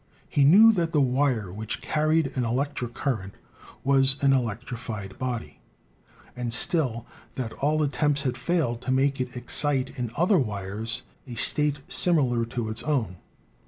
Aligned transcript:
He 0.27 0.43
knew 0.45 0.73
that 0.73 0.93
the 0.93 0.99
wire 0.99 1.53
which 1.53 1.79
carried 1.79 2.35
an 2.35 2.43
electric 2.43 2.95
current 2.95 3.35
was 3.83 4.15
an 4.21 4.33
electrified 4.33 5.19
body, 5.19 5.59
and 6.35 6.51
still 6.51 7.05
that 7.35 7.53
all 7.53 7.83
attempts 7.83 8.23
had 8.23 8.35
failed 8.35 8.81
to 8.81 8.91
make 8.91 9.21
it 9.21 9.37
ex 9.37 9.53
cite 9.53 9.99
in 9.99 10.09
other 10.17 10.39
wires 10.39 11.03
a 11.27 11.35
state 11.35 11.81
similar 11.87 12.45
to 12.45 12.69
its 12.69 12.81
own. 12.81 13.17